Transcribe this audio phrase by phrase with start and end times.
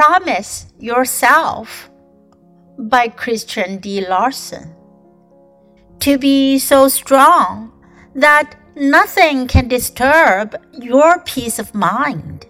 [0.00, 1.90] Promise Yourself
[2.78, 4.00] by Christian D.
[4.00, 4.74] Larson.
[5.98, 7.70] To be so strong
[8.14, 12.46] that nothing can disturb your peace of mind.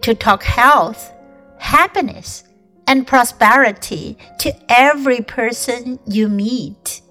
[0.00, 1.12] To talk health,
[1.58, 2.44] happiness,
[2.86, 7.02] and prosperity to every person you meet.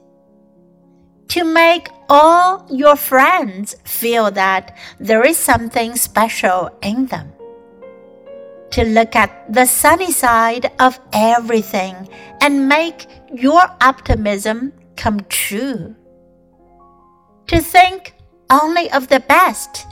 [1.28, 7.34] To make all your friends feel that there is something special in them.
[8.72, 12.08] To look at the sunny side of everything
[12.40, 15.96] and make your optimism come true.
[17.48, 18.14] To think
[18.50, 19.88] only of the best,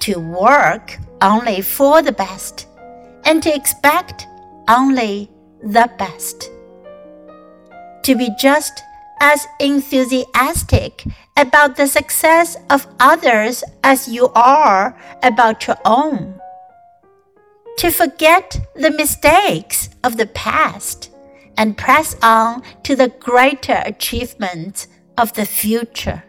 [0.00, 2.68] to work only for the best,
[3.24, 4.26] and to expect
[4.68, 5.30] only
[5.62, 6.50] the best.
[8.04, 8.82] To be just
[9.20, 11.04] as enthusiastic
[11.36, 16.39] about the success of others as you are about your own.
[17.80, 21.10] To forget the mistakes of the past
[21.56, 26.22] and press on to the greater achievements of the future.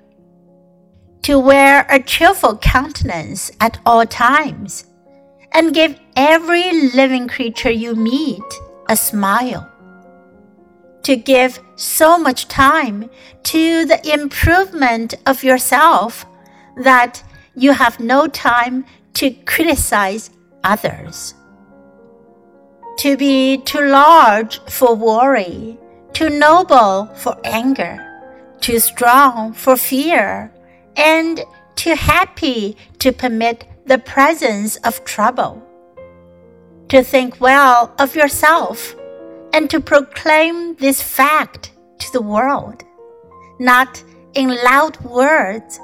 [1.24, 4.86] To wear a cheerful countenance at all times
[5.52, 8.50] and give every living creature you meet
[8.88, 9.70] a smile.
[11.04, 13.10] To give so much time
[13.44, 16.26] to the improvement of yourself
[16.78, 17.22] that
[17.56, 20.30] you have no time to criticize
[20.64, 21.34] others.
[23.02, 25.76] To be too large for worry,
[26.14, 27.98] too noble for anger,
[28.60, 30.54] too strong for fear,
[30.96, 31.44] and
[31.74, 35.64] too happy to permit the presence of trouble.
[36.90, 38.96] To think well of yourself
[39.52, 41.72] and to proclaim this fact
[42.02, 42.84] to the world,
[43.60, 44.04] not
[44.36, 45.80] in loud words,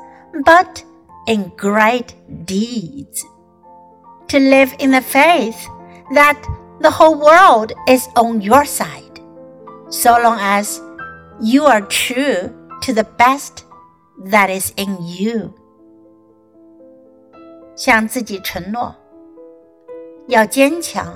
[0.46, 0.86] but
[1.28, 2.14] in great
[2.46, 3.26] deeds.
[4.28, 5.58] To live in the faith
[6.14, 6.40] that
[6.82, 9.20] the whole world is on your side,
[9.90, 10.80] so long as
[11.40, 13.64] you are true to the best
[14.30, 15.54] that is in you.
[17.76, 18.96] 向自己承诺，
[20.28, 21.14] 要坚强，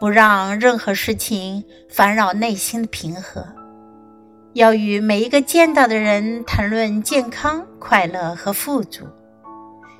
[0.00, 3.42] 不让任何事情烦扰内心的平和；
[4.54, 9.04] 要与每一个见到的人谈论健康、快乐和富足；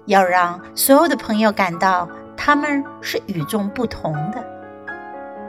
[0.07, 4.43] 要让所有的朋友感到他们是与众不同的；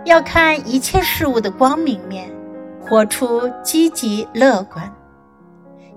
[0.08, 2.32] 要看一切事物的光明面，
[2.82, 4.90] 活出积极乐观；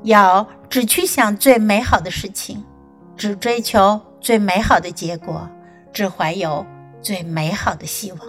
[0.03, 2.63] 要只去想最美好的事情，
[3.17, 4.01] 只追求。
[4.21, 5.49] 最美好的结果，
[5.95, 6.67] 只怀有
[7.01, 8.21] 最美好的希望。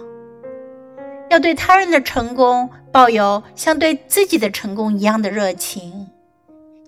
[1.28, 6.06] 要对他人的成功抱有像对自己的成功一样的热情。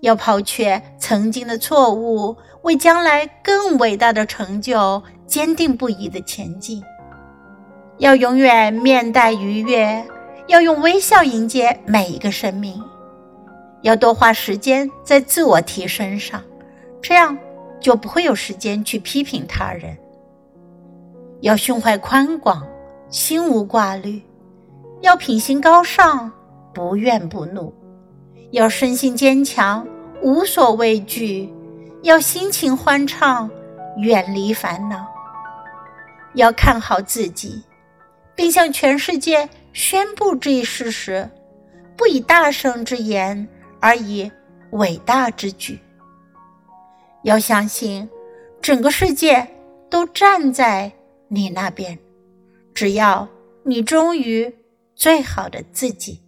[0.01, 6.81] 要抛却曾经的错误，为将来更伟大的成就坚定不移的前进。
[7.97, 10.05] 要永远面带愉悦，
[10.47, 12.83] 要用微笑迎接每一个生命。
[13.81, 16.41] 要多花时间在自我提升上，
[17.01, 17.37] 这样。
[17.81, 19.95] 就不会有时间去批评他人。
[21.41, 22.65] 要胸怀宽广，
[23.09, 24.23] 心无挂虑；
[25.01, 26.31] 要品行高尚，
[26.73, 27.71] 不怨不怒；
[28.49, 29.87] 要身心坚强，
[30.23, 31.47] 无所畏惧；
[32.01, 33.47] 要心情欢畅，
[33.97, 35.05] 远离烦恼；
[36.33, 37.61] 要看好自己，
[38.35, 41.29] 并向全世界宣布这一事实，
[41.95, 43.47] 不以大圣之言，
[43.79, 44.29] 而以
[44.71, 45.79] 伟大之举。
[47.23, 48.09] 要相信，
[48.61, 49.47] 整个世界
[49.89, 50.91] 都站在
[51.27, 51.97] 你那边，
[52.73, 53.27] 只要
[53.63, 54.53] 你忠于
[54.95, 56.21] 最好的自己。